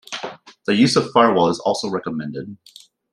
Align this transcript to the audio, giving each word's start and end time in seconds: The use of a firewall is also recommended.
The 0.65 0.73
use 0.73 0.95
of 0.95 1.05
a 1.05 1.09
firewall 1.11 1.49
is 1.49 1.59
also 1.59 1.87
recommended. 1.87 2.57